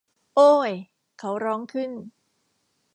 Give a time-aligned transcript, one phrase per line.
[0.35, 0.71] โอ้ย
[1.19, 1.89] เขาร้องขึ้น